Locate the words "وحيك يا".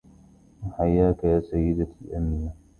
0.67-1.39